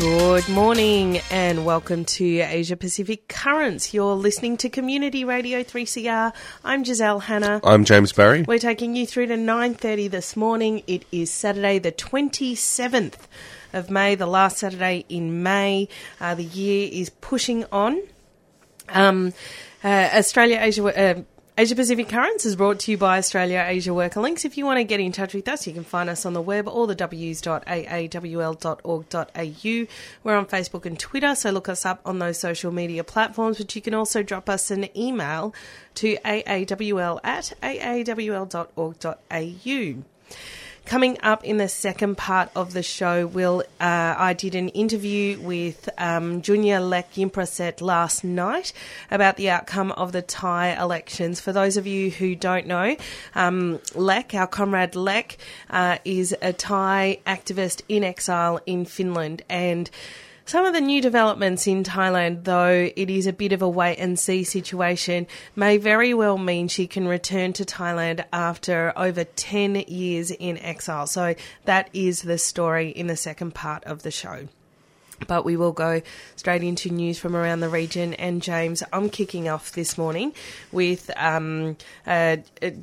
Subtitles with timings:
[0.00, 3.92] Good morning and welcome to Asia Pacific Currents.
[3.92, 6.32] You're listening to Community Radio 3CR.
[6.64, 7.60] I'm Giselle Hanna.
[7.62, 8.40] I'm James Barry.
[8.40, 10.82] We're taking you through to 9:30 this morning.
[10.86, 13.28] It is Saturday the 27th
[13.74, 15.86] of May, the last Saturday in May.
[16.18, 18.00] Uh, the year is pushing on.
[18.88, 19.34] Um,
[19.84, 21.22] uh, Australia Asia uh,
[21.58, 24.46] Asia Pacific Currents is brought to you by Australia Asia Worker Links.
[24.46, 26.40] If you want to get in touch with us, you can find us on the
[26.40, 29.86] web or the w's.aawl.org.au.
[30.24, 33.76] We're on Facebook and Twitter, so look us up on those social media platforms, but
[33.76, 35.52] you can also drop us an email
[35.96, 39.14] to aawl at aawl.org.au.
[40.86, 45.38] Coming up in the second part of the show, will uh, I did an interview
[45.40, 48.72] with um, Junya Lek Yimprasert last night
[49.10, 51.40] about the outcome of the Thai elections.
[51.40, 52.96] For those of you who don't know,
[53.34, 55.36] um, Lek, our comrade Lek,
[55.68, 59.90] uh, is a Thai activist in exile in Finland and.
[60.50, 63.98] Some of the new developments in Thailand, though it is a bit of a wait
[63.98, 69.76] and see situation, may very well mean she can return to Thailand after over 10
[69.86, 71.06] years in exile.
[71.06, 74.48] So that is the story in the second part of the show.
[75.26, 76.02] But we will go
[76.36, 78.14] straight into news from around the region.
[78.14, 80.32] And James, I'm kicking off this morning
[80.72, 82.38] with um, uh,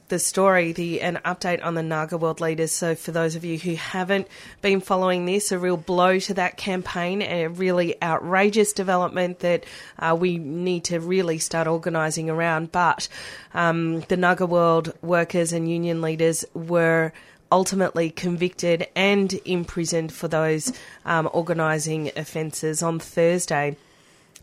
[0.08, 2.72] the story, the an update on the Naga World Leaders.
[2.72, 4.28] So for those of you who haven't
[4.62, 9.66] been following this, a real blow to that campaign, a really outrageous development that
[10.00, 12.72] uh, we need to really start organising around.
[12.72, 13.08] But
[13.54, 17.14] um, the Naga World workers and union leaders were
[17.52, 20.74] ultimately convicted and imprisoned for those
[21.06, 23.78] um, organising offences on Thursday.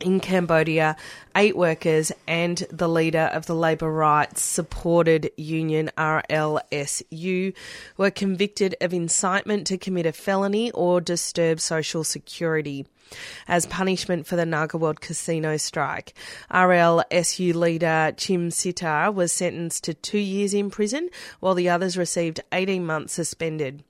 [0.00, 0.96] In Cambodia,
[1.36, 7.54] eight workers and the leader of the labour rights supported union RLSU
[7.96, 12.86] were convicted of incitement to commit a felony or disturb social security
[13.48, 16.14] as punishment for the Naga World Casino strike.
[16.50, 21.10] RLSU leader Chim Sithar was sentenced to two years in prison,
[21.40, 23.84] while the others received 18 months suspended.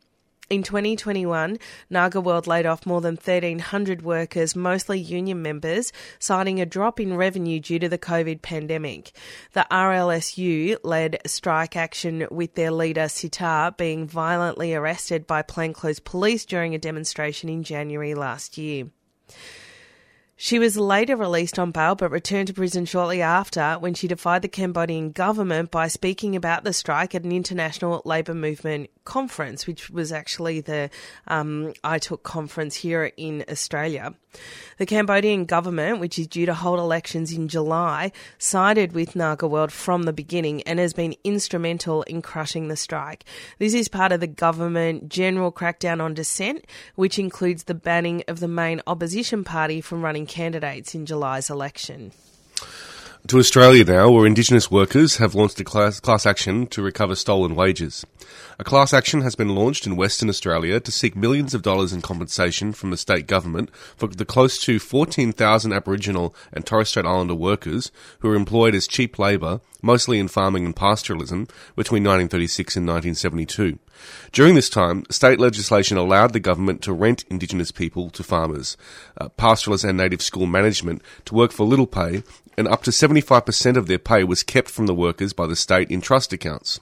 [0.51, 1.59] In 2021,
[1.89, 7.17] Naga World laid off more than 1,300 workers, mostly union members, citing a drop in
[7.17, 9.13] revenue due to the COVID pandemic.
[9.55, 16.45] The RLSU led strike action with their leader Sithar being violently arrested by plainclothes police
[16.45, 18.89] during a demonstration in January last year.
[20.37, 24.43] She was later released on bail but returned to prison shortly after when she defied
[24.43, 29.91] the Cambodian government by speaking about the strike at an international labour movement conference, which
[29.91, 30.91] was actually the
[31.29, 34.15] um, ITUC conference here in Australia.
[34.79, 39.73] The Cambodian government, which is due to hold elections in July, sided with Naga World
[39.73, 43.25] from the beginning and has been instrumental in crushing the strike.
[43.59, 48.41] This is part of the government general crackdown on dissent, which includes the banning of
[48.41, 52.13] the main opposition party from running candidates in July's election.
[53.29, 57.55] To Australia now, where Indigenous workers have launched a class, class action to recover stolen
[57.55, 58.05] wages.
[58.59, 62.03] A class action has been launched in Western Australia to seek millions of dollars in
[62.03, 67.35] compensation from the state government for the close to 14,000 Aboriginal and Torres Strait Islander
[67.35, 72.87] workers who were employed as cheap labour, mostly in farming and pastoralism, between 1936 and
[72.87, 73.79] 1972.
[74.33, 78.77] During this time, state legislation allowed the government to rent Indigenous people to farmers,
[79.19, 82.23] uh, pastoralists and native school management to work for little pay
[82.57, 85.91] and up to 75% of their pay was kept from the workers by the state
[85.91, 86.81] in trust accounts.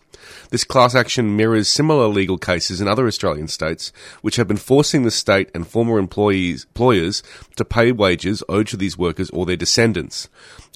[0.51, 5.03] This class action mirrors similar legal cases in other Australian states, which have been forcing
[5.03, 7.23] the state and former employees, employers
[7.57, 10.29] to pay wages owed to these workers or their descendants.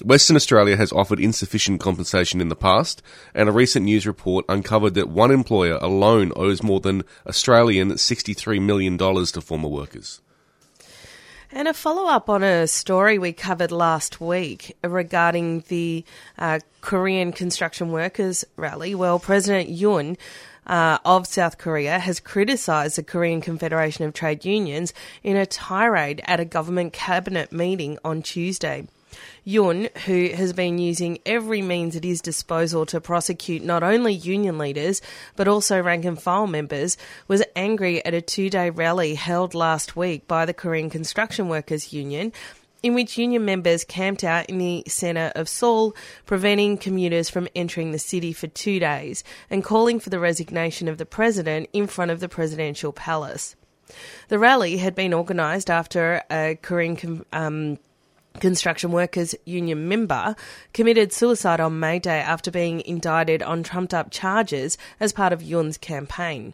[0.03, 3.01] Western Australia has offered insufficient compensation in the past,
[3.33, 8.61] and a recent news report uncovered that one employer alone owes more than Australian $63
[8.61, 10.21] million to former workers.
[11.51, 16.03] And a follow up on a story we covered last week regarding the
[16.37, 18.93] uh, Korean construction workers rally.
[18.93, 20.17] Well, President Yoon
[20.67, 24.93] uh, of South Korea has criticised the Korean Confederation of Trade Unions
[25.23, 28.85] in a tirade at a government cabinet meeting on Tuesday.
[29.45, 34.57] Yoon, who has been using every means at his disposal to prosecute not only union
[34.57, 35.01] leaders
[35.35, 36.97] but also rank and file members,
[37.27, 41.93] was angry at a two day rally held last week by the Korean Construction Workers
[41.93, 42.31] Union
[42.83, 47.91] in which union members camped out in the centre of Seoul, preventing commuters from entering
[47.91, 52.11] the city for two days and calling for the resignation of the president in front
[52.11, 53.55] of the presidential palace.
[54.27, 57.77] The rally had been organised after a Korean um,
[58.39, 60.35] construction workers union member
[60.73, 65.41] committed suicide on May Day after being indicted on trumped up charges as part of
[65.41, 66.53] Yoon's campaign.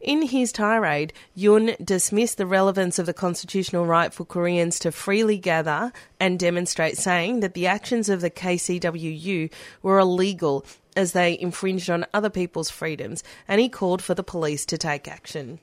[0.00, 5.38] In his tirade, Yoon dismissed the relevance of the constitutional right for Koreans to freely
[5.38, 9.50] gather and demonstrate, saying that the actions of the KCWU
[9.82, 10.66] were illegal
[10.96, 15.08] as they infringed on other people's freedoms, and he called for the police to take
[15.08, 15.58] action.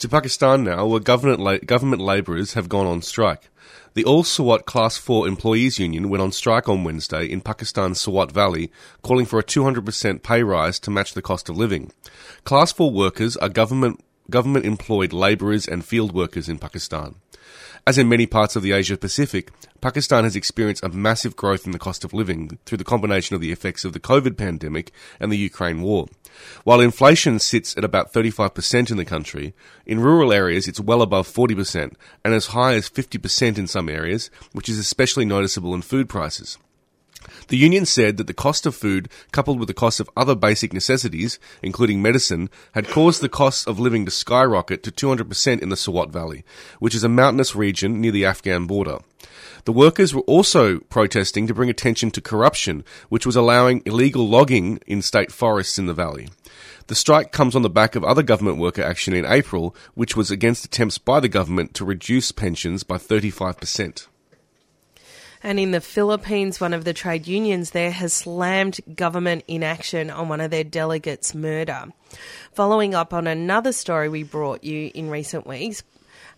[0.00, 3.48] To Pakistan now, where government, la- government labourers have gone on strike.
[3.94, 8.30] The All Swat Class 4 Employees Union went on strike on Wednesday in Pakistan's Swat
[8.30, 8.70] Valley,
[9.00, 11.92] calling for a 200% pay rise to match the cost of living.
[12.44, 17.16] Class 4 workers are government government employed labourers and field workers in Pakistan.
[17.88, 21.70] As in many parts of the Asia Pacific, Pakistan has experienced a massive growth in
[21.70, 24.90] the cost of living through the combination of the effects of the COVID pandemic
[25.20, 26.08] and the Ukraine war.
[26.64, 29.54] While inflation sits at about 35% in the country,
[29.86, 31.94] in rural areas it's well above 40%
[32.24, 36.58] and as high as 50% in some areas, which is especially noticeable in food prices.
[37.48, 40.72] The union said that the cost of food, coupled with the cost of other basic
[40.72, 45.76] necessities, including medicine, had caused the cost of living to skyrocket to 200% in the
[45.76, 46.44] Swat Valley,
[46.78, 48.98] which is a mountainous region near the Afghan border.
[49.64, 54.78] The workers were also protesting to bring attention to corruption, which was allowing illegal logging
[54.86, 56.28] in state forests in the valley.
[56.86, 60.30] The strike comes on the back of other government worker action in April, which was
[60.30, 64.06] against attempts by the government to reduce pensions by 35%.
[65.42, 70.28] And in the Philippines, one of the trade unions there has slammed government inaction on
[70.28, 71.84] one of their delegates' murder.
[72.52, 75.82] Following up on another story we brought you in recent weeks,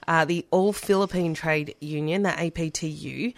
[0.07, 3.35] uh, the All Philippine Trade Union, the APTU,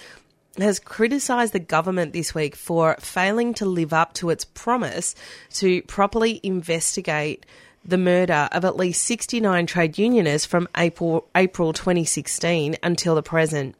[0.59, 5.15] has criticised the government this week for failing to live up to its promise
[5.51, 7.47] to properly investigate
[7.85, 13.75] the murder of at least 69 trade unionists from April, April 2016 until the present.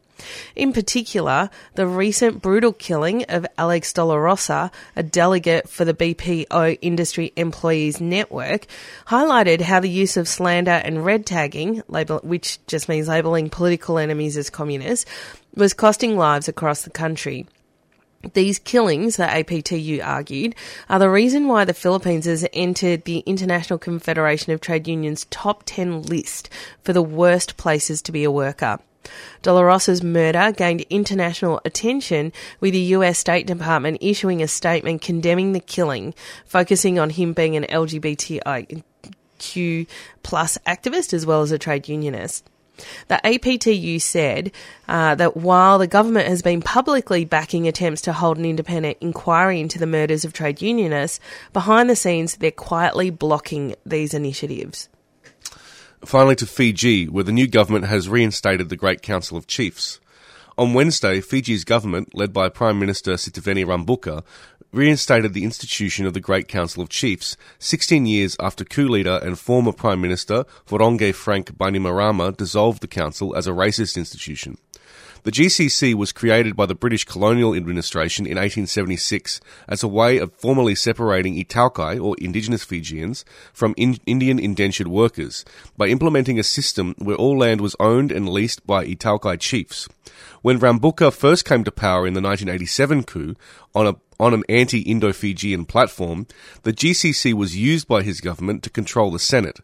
[0.57, 7.33] In particular, the recent brutal killing of Alex Dolorosa, a delegate for the BPO Industry
[7.37, 8.67] Employees Network,
[9.07, 13.99] highlighted how the use of slander and red tagging, label, which just means labeling political
[13.99, 15.07] enemies as communists,
[15.55, 17.47] was costing lives across the country.
[18.35, 20.55] These killings, the APTU argued,
[20.91, 25.63] are the reason why the Philippines has entered the International Confederation of Trade Unions top
[25.65, 26.51] 10 list
[26.83, 28.79] for the worst places to be a worker.
[29.43, 35.61] Dolorosa's murder gained international attention with the US State Department issuing a statement condemning the
[35.61, 36.15] killing,
[36.45, 38.83] focusing on him being an LGBTIQ
[40.23, 42.49] plus activist as well as a trade unionist.
[43.09, 44.53] The APTU said
[44.89, 49.61] uh, that while the government has been publicly backing attempts to hold an independent inquiry
[49.61, 51.21] into the murders of trade unionists,
[51.53, 54.89] behind the scenes they're quietly blocking these initiatives.
[56.05, 60.01] Finally, to Fiji, where the new government has reinstated the Great Council of Chiefs.
[60.57, 64.23] On Wednesday, Fiji's government, led by Prime Minister Sitiveni Rabuka,
[64.73, 69.39] reinstated the institution of the Great Council of Chiefs, 16 years after coup leader and
[69.39, 74.57] former Prime Minister Voreqe Frank Bainimarama dissolved the council as a racist institution.
[75.23, 80.33] The GCC was created by the British colonial administration in 1876 as a way of
[80.33, 85.45] formally separating iTaukei, or indigenous Fijians, from in- Indian indentured workers
[85.77, 89.89] by implementing a system where all land was owned and leased by iTaukei chiefs.
[90.43, 93.37] When Rabuka first came to power in the 1987 coup
[93.75, 96.27] on a on an anti-Indo-Fijian platform,
[96.63, 99.61] the GCC was used by his government to control the Senate.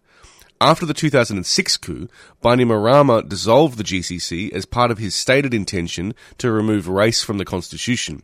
[0.61, 2.09] After the 2006 coup,
[2.43, 7.45] Bainimarama dissolved the GCC as part of his stated intention to remove race from the
[7.45, 8.23] constitution.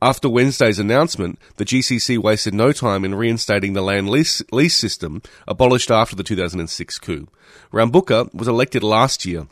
[0.00, 5.20] After Wednesday's announcement, the GCC wasted no time in reinstating the land lease, lease system
[5.46, 7.28] abolished after the 2006 coup.
[7.70, 9.46] Rabuka was elected last year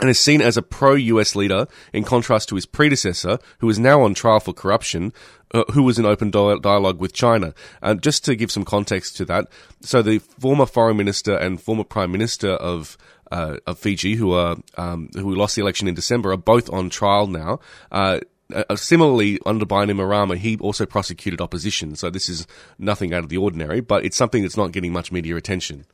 [0.00, 4.02] and is seen as a pro-US leader in contrast to his predecessor, who is now
[4.02, 5.12] on trial for corruption,
[5.52, 7.54] uh, who was in open di- dialogue with China.
[7.80, 9.48] And just to give some context to that,
[9.80, 12.96] so the former foreign minister and former prime minister of
[13.32, 16.90] uh, of Fiji, who are um, who lost the election in December, are both on
[16.90, 17.58] trial now.
[17.90, 18.20] Uh,
[18.52, 21.96] uh, similarly, under Bainimarama, he also prosecuted opposition.
[21.96, 22.46] So this is
[22.78, 25.86] nothing out of the ordinary, but it's something that's not getting much media attention.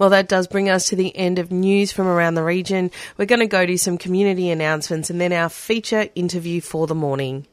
[0.00, 2.90] Well, that does bring us to the end of news from around the region.
[3.18, 6.94] We're going to go to some community announcements and then our feature interview for the
[6.94, 7.46] morning.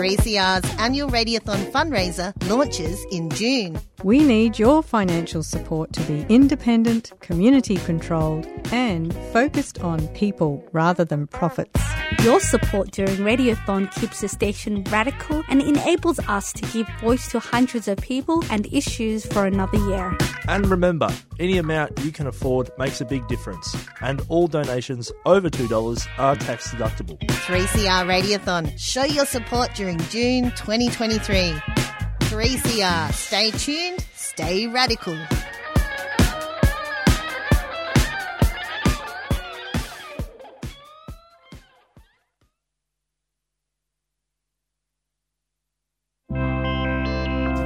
[0.00, 3.78] 3CR's annual Radiothon fundraiser launches in June.
[4.02, 11.04] We need your financial support to be independent, community controlled, and focused on people rather
[11.04, 11.78] than profits.
[12.22, 17.38] Your support during Radiothon keeps the station radical and enables us to give voice to
[17.38, 20.16] hundreds of people and issues for another year.
[20.48, 25.48] And remember, any amount you can afford makes a big difference, and all donations over
[25.48, 27.18] $2 are tax deductible.
[27.18, 28.78] 3CR Radiothon.
[28.78, 31.52] Show your support during June 2023.
[32.30, 33.12] 3CR.
[33.12, 35.18] Stay tuned, stay radical.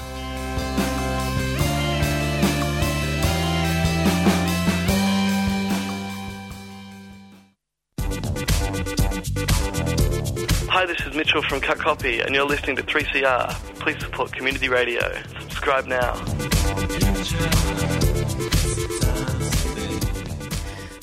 [10.70, 13.54] Hi, this is Mitchell from Cut Copy, and you're listening to 3CR.
[13.80, 15.02] Please support community radio.
[15.42, 16.14] Subscribe now.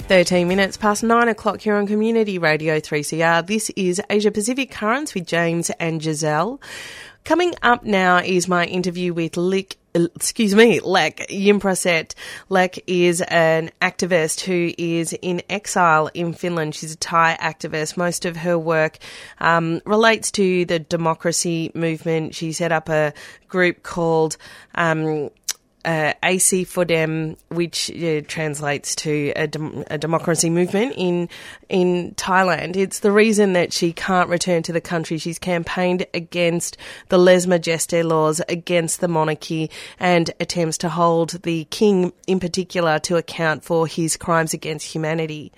[0.09, 3.47] 13 minutes past 9 o'clock here on Community Radio 3CR.
[3.47, 6.63] This is Asia Pacific Currents with James and Giselle.
[7.25, 12.15] Coming up now is my interview with Lick excuse me, Lek Yimprasert.
[12.49, 16.75] Lek is an activist who is in exile in Finland.
[16.75, 17.99] She's a Thai activist.
[17.99, 18.97] Most of her work
[19.41, 22.35] um, relates to the democracy movement.
[22.35, 23.13] She set up a
[23.49, 24.39] group called
[24.75, 25.29] um,
[25.89, 31.31] uh, ACT4DEM, which uh, translates to a, dem- a, democracy movement in
[31.71, 32.77] in Thailand.
[32.77, 35.17] It's the reason that she can't return to the country.
[35.17, 36.77] She's campaigned against
[37.09, 42.99] the lese majeste laws, against the monarchy, and attempts to hold the king, in particular,
[43.01, 45.53] to account for his crimes against humanity.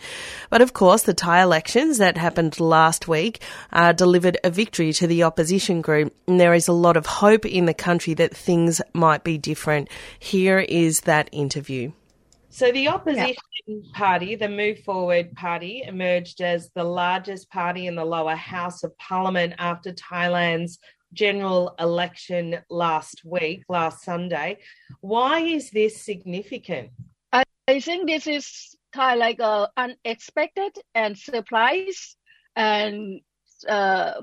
[0.48, 5.08] But of course, the Thai elections that happened last week uh, delivered a victory to
[5.08, 8.80] the opposition group, and there is a lot of hope in the country that things
[8.94, 9.88] might be different.
[10.20, 11.92] Here is that interview.
[12.50, 13.34] So, the opposition
[13.66, 13.76] yeah.
[13.94, 18.96] party, the Move Forward Party, emerged as the largest party in the lower house of
[18.98, 20.78] parliament after Thailand's
[21.14, 24.58] general election last week, last Sunday.
[25.00, 26.90] Why is this significant?
[27.32, 32.16] I, think this is kind of like a unexpected and surprise
[32.54, 33.20] and
[33.66, 34.20] uh,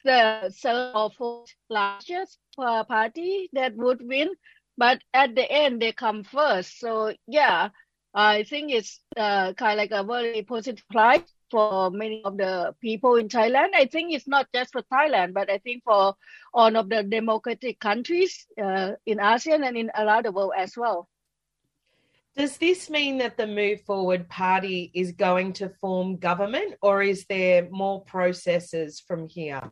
[0.05, 1.35] the so
[1.69, 4.31] largest uh, party that would win.
[4.77, 6.79] But at the end they come first.
[6.79, 7.71] So yeah
[8.15, 11.25] i think it's uh, kind of like a very positive pride
[11.55, 13.69] for many of the people in Thailand.
[13.77, 16.17] I think it's not just for Thailand, but I think for
[16.53, 21.09] all of the democratic countries uh, in ASEAN and in around the world as well.
[22.37, 27.25] Does this mean that the Move Forward Party is going to form government, or is
[27.27, 29.71] there more processes from here?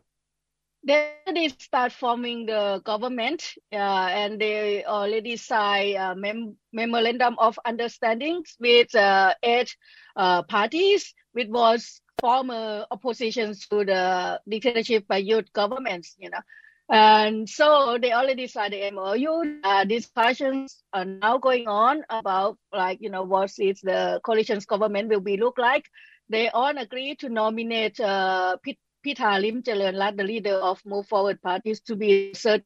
[0.83, 7.59] Then they start forming the government, uh, and they already signed a mem- memorandum of
[7.65, 9.75] understandings with uh, eight
[10.15, 16.41] uh, parties which was former oppositions to the dictatorship by youth governments, you know.
[16.89, 19.45] And so they already signed the MOU.
[19.61, 25.09] Uh, discussions are now going on about like, you know, what is the coalition's government
[25.09, 25.85] will be look like.
[26.29, 28.57] They all agree to nominate uh,
[29.03, 32.63] Pita Lim the leader of Move Forward parties, to be third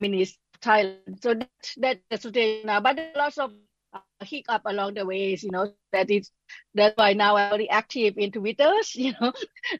[0.00, 1.22] minister Thailand.
[1.22, 2.80] So that, that's the situation now.
[2.80, 3.52] But lots of
[3.92, 6.30] uh, hiccup along the ways, you know, that is
[6.74, 9.32] that's why now I'm very active in Twitter, you know,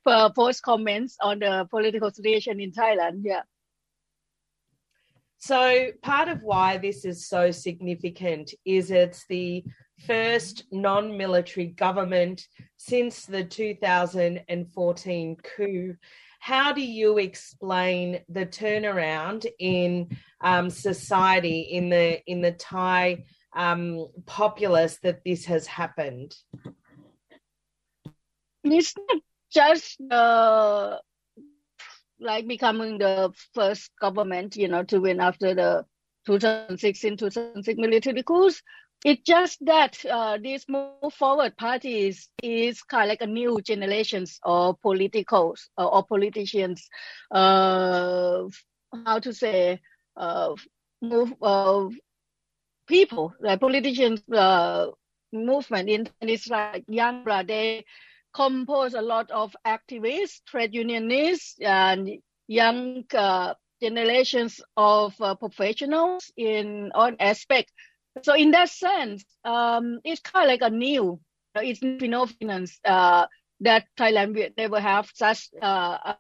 [0.05, 3.23] for post comments on the political situation in Thailand.
[3.25, 3.43] Yeah.
[5.39, 9.65] So part of why this is so significant is it's the
[10.07, 15.97] first non-military government since the 2014 coup.
[16.41, 20.09] how do you explain the turnaround in
[20.41, 26.35] um, society in the in the Thai um, populace that this has happened?
[28.65, 30.99] It's not just uh,
[32.21, 35.85] like becoming the first government, you know, to win after the
[36.27, 38.63] 2016 2006 military coups.
[39.05, 42.07] It's just that uh, these move forward parties
[42.43, 46.89] is kind of like a new generations of politicals uh, or politicians.
[47.31, 48.47] Uh,
[48.93, 49.81] how to say
[50.17, 50.55] uh,
[51.03, 51.89] move uh,
[52.87, 54.87] people, like politicians uh,
[55.33, 57.85] movement in it's like young they
[58.35, 62.11] compose a lot of activists, trade unionists, and
[62.49, 67.73] young uh, generations of uh, professionals in all aspects.
[68.21, 71.21] So in that sense, um, it's kind of like a new,
[71.55, 73.27] it's phenomenon uh,
[73.61, 76.15] that Thailand will never have such uh,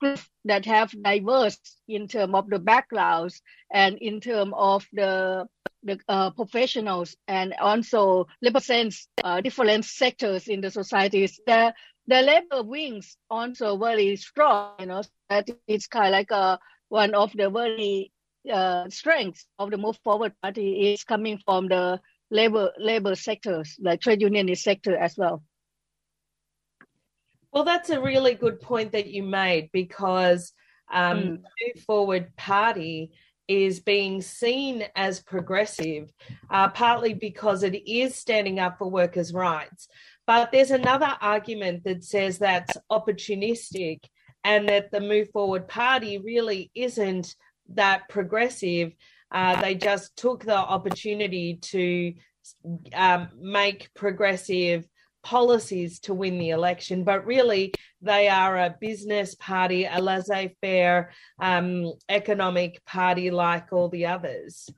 [0.00, 5.46] group that have diverse in terms of the backgrounds and in terms of the
[5.82, 11.40] the uh, professionals and also represents uh, different sectors in the societies.
[11.46, 11.74] The
[12.06, 14.74] the labor wings also very strong.
[14.80, 16.56] You know that it's kind of like a, uh,
[16.88, 18.10] one of the very
[18.52, 22.00] uh, strengths of the Move Forward Party is coming from the
[22.30, 25.42] labor labor sectors, like trade union sector as well.
[27.52, 30.52] Well, that's a really good point that you made because
[30.92, 31.28] um, mm.
[31.38, 33.12] Move Forward Party
[33.48, 36.12] is being seen as progressive,
[36.50, 39.88] uh, partly because it is standing up for workers' rights.
[40.26, 44.00] But there's another argument that says that's opportunistic
[44.42, 47.34] and that the Move Forward Party really isn't
[47.74, 48.92] that progressive.
[49.30, 52.14] Uh, they just took the opportunity to
[52.94, 54.86] um, make progressive
[55.22, 61.10] policies to win the election, but really they are a business party, a laissez faire
[61.40, 64.70] um, economic party like all the others.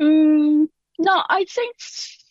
[0.00, 0.66] Mm,
[0.98, 1.76] no, I think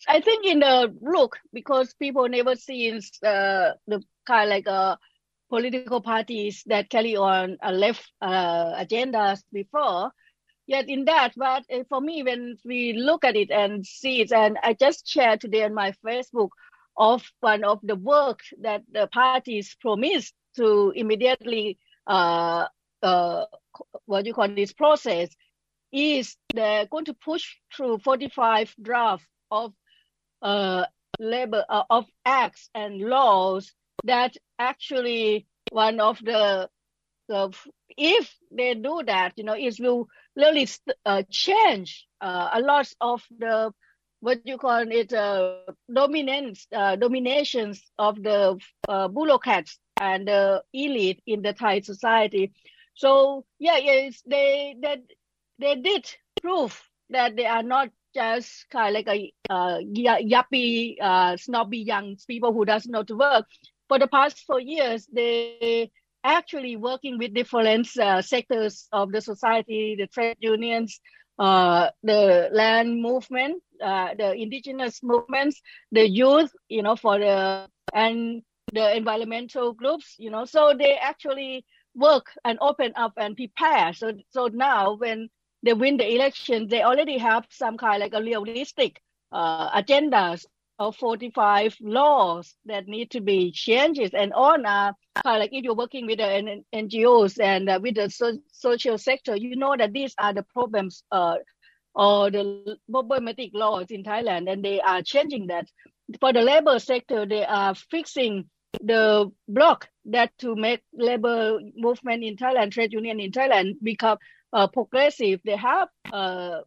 [0.06, 4.96] I think in the look because people never seen uh, the kind of like uh,
[5.54, 10.10] political parties that carry on a left uh, agendas before.
[10.66, 14.32] Yet in that but uh, for me when we look at it and see it
[14.32, 16.48] and i just shared today on my facebook
[16.96, 22.64] of one of the work that the parties promised to immediately uh,
[23.02, 23.44] uh,
[24.06, 25.28] what you call this process
[25.92, 27.44] is they're going to push
[27.76, 29.72] through 45 draft of
[30.40, 30.86] uh,
[31.18, 33.72] labor uh, of acts and laws
[34.04, 36.68] that actually one of the,
[37.28, 37.52] the
[37.96, 40.66] if they do that you know it will really
[41.06, 43.72] uh, change uh, a lot of the
[44.20, 47.58] what you call it uh, dominance uh, dominations
[47.98, 52.52] of the uh, bureaucrats and the elite in the Thai society.
[52.94, 55.00] So yeah, yes, they that
[55.58, 56.10] they, they did
[56.42, 62.16] prove that they are not just kind of like a uh, yuppie, uh, snobby young
[62.26, 63.46] people who doesn't know to work.
[63.88, 65.90] For the past four years, they
[66.24, 71.00] actually working with different uh, sectors of the society, the trade unions,
[71.38, 75.60] uh, the land movement, uh, the indigenous movements,
[75.92, 78.42] the youth, you know, for the and
[78.72, 83.92] the environmental groups, you know, so they actually work and open up and prepare.
[83.92, 85.28] So so now when
[85.62, 89.00] they win the election, they already have some kind of like a realistic
[89.32, 90.46] uh, agendas
[90.78, 94.92] of 45 laws that need to be changes and on uh,
[95.24, 99.56] like if you're working with the NGOs and uh, with the so- social sector, you
[99.56, 101.36] know that these are the problems uh,
[101.94, 105.68] or the problematic laws in Thailand, and they are changing that.
[106.20, 108.50] For the labor sector, they are fixing
[108.82, 114.18] the block that to make labor movement in Thailand, trade union in Thailand become
[114.52, 115.40] uh, progressive.
[115.44, 116.60] They have uh,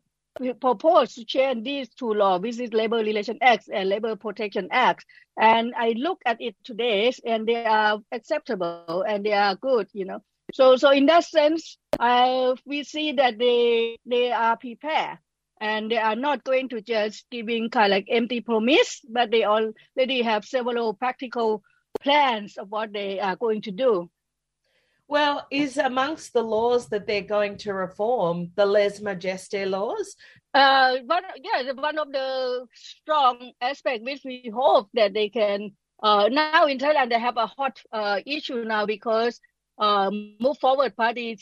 [0.59, 5.05] proposed to change these two laws, which is Labor Relation Act and Labor Protection Act.
[5.39, 10.05] And I look at it today, and they are acceptable and they are good, you
[10.05, 10.19] know.
[10.53, 15.19] So, so in that sense, I, we see that they they are prepared
[15.59, 19.43] and they are not going to just giving kind of like empty promise, but they
[19.43, 21.63] already have several practical
[22.01, 24.09] plans of what they are going to do.
[25.09, 30.15] Well, is amongst the laws that they're going to reform the Les majeste laws?
[30.53, 30.97] Uh,
[31.41, 35.71] yeah, one of the strong aspects which we hope that they can.
[36.03, 39.39] Uh, now in Thailand, they have a hot uh, issue now because
[39.77, 41.39] uh, Move Forward Party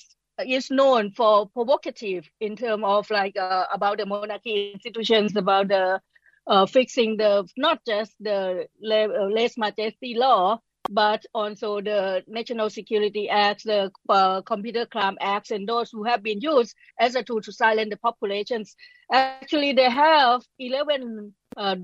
[0.47, 5.99] is known for provocative in terms of like uh, about the monarchy institutions, about the
[6.47, 13.63] uh, fixing the not just the Les majeste law, but also the National Security Acts,
[13.63, 17.51] the uh, Computer Crime Acts, and those who have been used as a tool to
[17.51, 18.75] silence the populations.
[19.11, 21.75] Actually, they have 11 uh,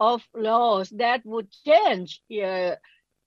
[0.00, 2.74] of laws that would change uh,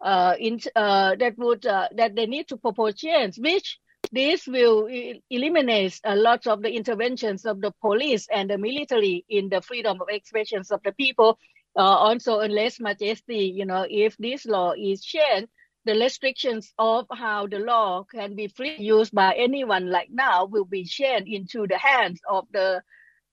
[0.01, 3.79] uh, in, uh, that would uh, that they need to propose change, which
[4.11, 4.87] this will
[5.29, 10.01] eliminate a lot of the interventions of the police and the military in the freedom
[10.01, 11.37] of expressions of the people.
[11.77, 15.49] Uh, also, unless majesty, you know, if this law is changed,
[15.85, 20.65] the restrictions of how the law can be free used by anyone like now will
[20.65, 22.81] be changed into the hands of the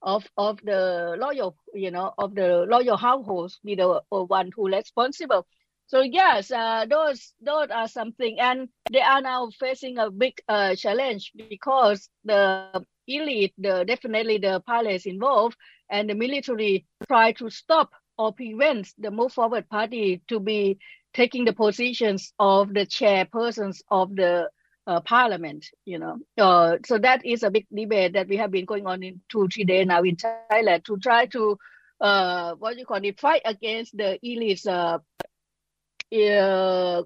[0.01, 5.45] of of the loyal, you know, of the loyal households, be the one who responsible.
[5.87, 10.75] So yes, uh, those those are something, and they are now facing a big uh,
[10.75, 15.57] challenge because the elite, the definitely the palace involved,
[15.89, 20.79] and the military try to stop or prevents the Move Forward Party to be
[21.13, 24.49] taking the positions of the chairpersons of the
[24.85, 25.65] uh, parliament.
[25.85, 29.03] You know, uh, so that is a big debate that we have been going on
[29.03, 31.57] in two three days now in Thailand to try to
[31.99, 34.99] uh, what you call it, fight against the elites uh,
[36.15, 37.03] uh,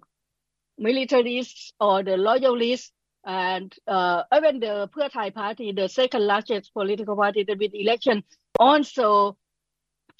[0.78, 2.92] militarists or the loyalists
[3.26, 8.24] and uh, even the Pheu Thai party, the second largest political party that with election,
[8.60, 9.38] also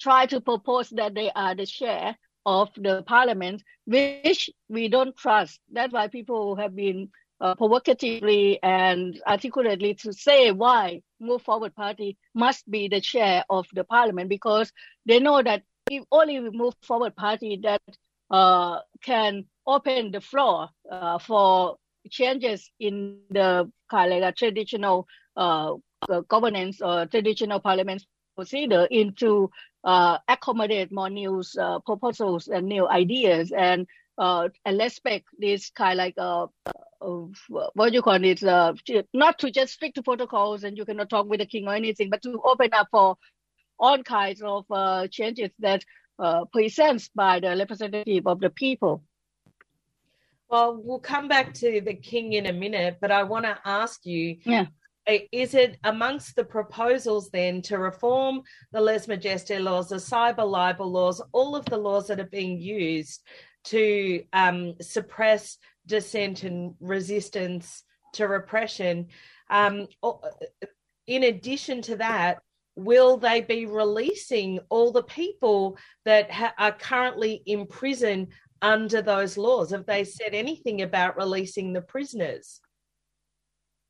[0.02, 5.60] try to propose that they are the chair of the parliament, which we don't trust.
[5.72, 7.10] That's why people have been
[7.40, 13.66] uh, provocatively and articulately to say why Move Forward Party must be the chair of
[13.74, 14.72] the parliament because
[15.06, 17.82] they know that if only Move Forward Party that
[18.30, 21.76] uh, can open the floor uh, for
[22.10, 25.74] changes in the kind of like traditional uh,
[26.28, 28.04] governance or traditional parliament
[28.36, 29.50] procedure into
[29.84, 33.86] uh, accommodate more new uh, proposals and new ideas and
[34.18, 36.46] uh, and respect this kind of like uh,
[37.74, 38.72] what you call it uh,
[39.12, 42.10] not to just stick to protocols and you cannot talk with the king or anything
[42.10, 43.16] but to open up for
[43.78, 45.84] all kinds of uh, changes that
[46.18, 49.02] uh, presents by the representative of the people.
[50.48, 54.04] Well, we'll come back to the king in a minute, but I want to ask
[54.04, 54.36] you.
[54.44, 54.66] Yeah.
[55.06, 60.90] Is it amongst the proposals then to reform the Les majesté laws, the cyber libel
[60.90, 63.22] laws, all of the laws that are being used
[63.64, 67.82] to um, suppress dissent and resistance
[68.14, 69.08] to repression?
[69.50, 69.88] Um,
[71.06, 72.38] in addition to that,
[72.76, 78.28] will they be releasing all the people that ha- are currently in prison
[78.62, 79.70] under those laws?
[79.70, 82.60] Have they said anything about releasing the prisoners?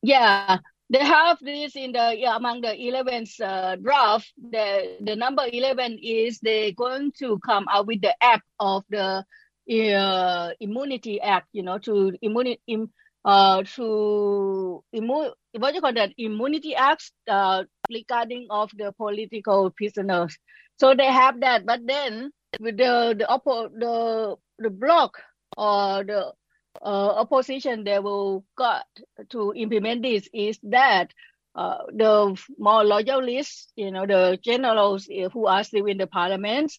[0.03, 0.59] Yeah,
[0.93, 4.33] they have this in the yeah, among the 11th uh, draft.
[4.39, 9.25] The the number 11 is they're going to come out with the act of the
[9.71, 11.49] uh, immunity act.
[11.55, 12.63] You know, to immunity.
[12.69, 12.93] Im,
[13.25, 20.39] uh, to immu- what you call that immunity acts uh, regarding of the political prisoners.
[20.81, 25.19] So they have that, but then with the the oppo- the the bloc
[25.57, 26.33] or the
[26.81, 28.87] uh, opposition they will got
[29.31, 31.13] to implement this is that
[31.55, 36.73] uh, the more loyalists, you know, the generals who are still in the parliament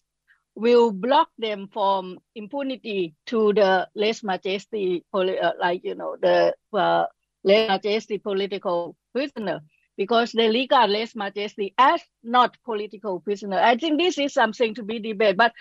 [0.56, 7.06] will block them from impunity to the lèse majesty, uh, like, you know, the uh,
[7.46, 9.60] lèse majesty political prisoner
[9.96, 13.58] because they regard lèse majesty as not political prisoner.
[13.58, 15.52] I think this is something to be debated, but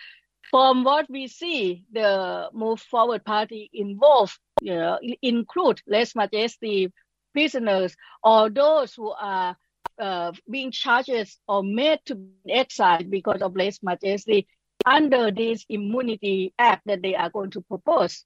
[0.50, 6.92] from what we see, the Move Forward Party involved, you know, include lèse majesty
[7.34, 9.56] prisoners or those who are
[10.00, 14.48] uh, being charged or made to exile because of lèse majesty
[14.86, 18.26] under this immunity act that they are going to propose.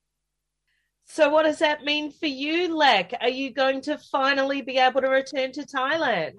[1.06, 3.14] So, what does that mean for you, Lek?
[3.22, 6.34] Are you going to finally be able to return to Thailand?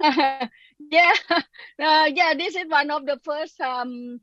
[0.90, 1.40] yeah, uh,
[1.78, 2.34] yeah.
[2.36, 3.58] This is one of the first.
[3.60, 4.20] Um,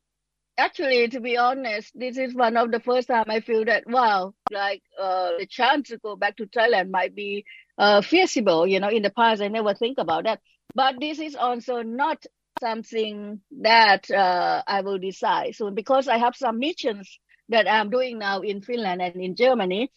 [0.60, 4.34] actually, to be honest, this is one of the first time I feel that wow,
[4.52, 7.46] like uh, the chance to go back to Thailand might be
[7.78, 8.68] uh, feasible.
[8.68, 10.42] You know, in the past I never think about that,
[10.76, 12.26] but this is also not
[12.60, 17.20] something that uh, I will decide soon because I have some missions
[17.50, 19.92] that I'm doing now in Finland and in Germany.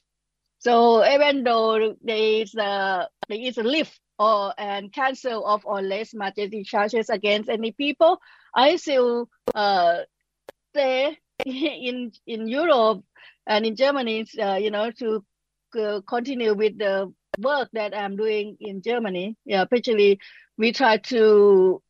[0.58, 5.80] So even though there is a there is a lift or and cancel of or
[5.80, 8.20] lèse majesty charges against any people,
[8.54, 10.00] I still uh,
[10.72, 13.04] stay in in Europe
[13.46, 15.24] and in Germany, uh, you know, to
[15.78, 19.36] uh, continue with the work that I'm doing in Germany.
[19.44, 20.20] Yeah, especially
[20.58, 21.82] we try to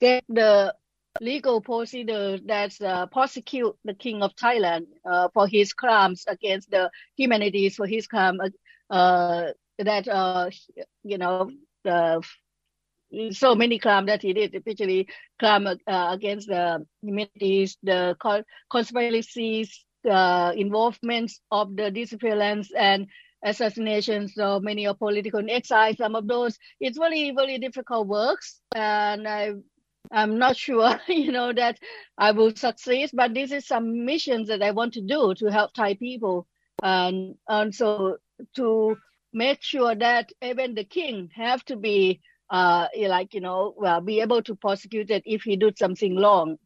[0.00, 0.74] get the
[1.20, 6.90] legal procedure that uh, prosecute the king of Thailand uh, for his crimes against the
[7.16, 8.38] humanities, for his crime
[8.90, 9.46] uh,
[9.78, 10.50] that uh,
[11.02, 11.50] you know
[13.30, 18.16] so many crimes that he did, especially crime uh, against the humanities, the
[18.70, 23.06] conspiracies, the involvements of the disappearance and
[23.44, 25.94] assassinations of many of political exile.
[25.94, 29.52] Some of those, it's very, very difficult works, and I,
[30.10, 31.78] I'm not sure, you know, that
[32.18, 33.10] I will succeed.
[33.12, 36.46] But this is some missions that I want to do to help Thai people,
[36.82, 38.18] and and so
[38.56, 38.96] to
[39.32, 44.20] make sure that even the king have to be uh like you know well be
[44.20, 46.56] able to prosecute it if he did something wrong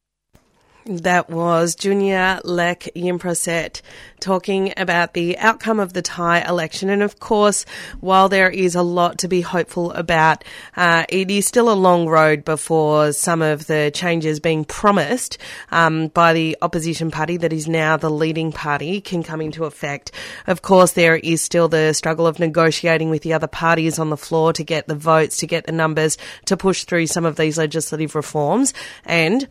[0.87, 3.83] that was Junya Lek Yimprasert
[4.21, 6.91] talking about the outcome of the Thai election.
[6.91, 7.65] And of course,
[8.01, 10.45] while there is a lot to be hopeful about,
[10.77, 15.39] uh, it is still a long road before some of the changes being promised
[15.71, 20.13] um, by the opposition party that is now the leading party can come into effect.
[20.47, 24.17] Of course, there is still the struggle of negotiating with the other parties on the
[24.17, 27.59] floor to get the votes, to get the numbers, to push through some of these
[27.59, 28.75] legislative reforms.
[29.05, 29.49] And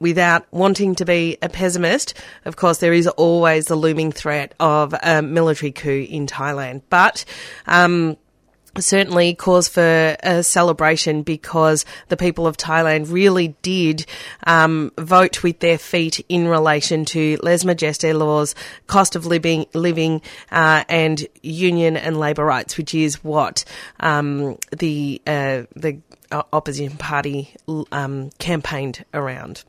[0.00, 4.94] without wanting to be a pessimist, of course, there is always the looming threat of
[5.02, 6.82] a military coup in Thailand.
[6.88, 7.24] But,
[7.66, 8.16] um,
[8.78, 14.06] certainly cause for a celebration because the people of Thailand really did
[14.46, 18.54] um, vote with their feet in relation to Les Majesté laws,
[18.86, 23.64] cost of living, living uh, and union and labour rights, which is what
[23.98, 26.00] um, the uh, the
[26.52, 27.52] opposition party
[27.90, 29.64] um, campaigned around.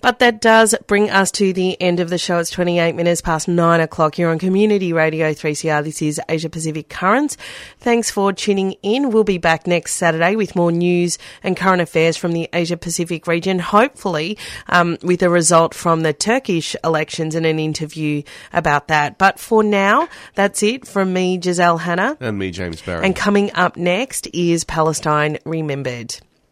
[0.00, 2.38] But that does bring us to the end of the show.
[2.38, 5.84] It's 28 minutes past nine o'clock here on Community Radio 3CR.
[5.84, 7.36] This is Asia Pacific Currents.
[7.80, 9.10] Thanks for tuning in.
[9.10, 13.26] We'll be back next Saturday with more news and current affairs from the Asia Pacific
[13.26, 19.18] region, hopefully um, with a result from the Turkish elections and an interview about that.
[19.18, 22.16] But for now, that's it from me, Giselle Hanna.
[22.20, 23.04] And me, James Barry.
[23.04, 26.16] And coming up next is Palestine Remembered.